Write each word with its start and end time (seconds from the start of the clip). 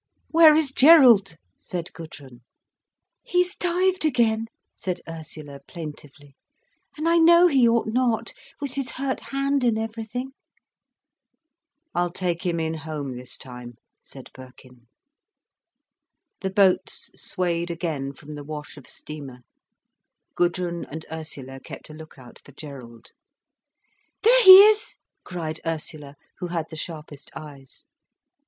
"Where 0.29 0.55
is 0.55 0.71
Gerald?" 0.71 1.35
said 1.59 1.93
Gudrun. 1.93 2.39
"He's 3.21 3.55
dived 3.55 4.03
again," 4.03 4.47
said 4.73 4.99
Ursula 5.07 5.59
plaintively. 5.67 6.35
"And 6.97 7.07
I 7.07 7.19
know 7.19 7.45
he 7.45 7.69
ought 7.69 7.85
not, 7.85 8.33
with 8.59 8.73
his 8.73 8.89
hurt 8.93 9.19
hand 9.19 9.63
and 9.63 9.77
everything." 9.77 10.31
"I'll 11.93 12.09
take 12.09 12.43
him 12.43 12.59
in 12.59 12.73
home 12.73 13.15
this 13.15 13.37
time," 13.37 13.75
said 14.01 14.31
Birkin. 14.33 14.87
The 16.39 16.49
boats 16.49 17.11
swayed 17.15 17.69
again 17.69 18.11
from 18.11 18.33
the 18.33 18.43
wash 18.43 18.77
of 18.77 18.87
steamer. 18.87 19.41
Gudrun 20.33 20.83
and 20.85 21.05
Ursula 21.11 21.59
kept 21.59 21.91
a 21.91 21.93
look 21.93 22.17
out 22.17 22.39
for 22.43 22.53
Gerald. 22.53 23.11
"There 24.23 24.43
he 24.45 24.63
is!" 24.63 24.97
cried 25.23 25.61
Ursula, 25.63 26.15
who 26.39 26.47
had 26.47 26.71
the 26.71 26.75
sharpest 26.75 27.29
eyes. 27.35 27.85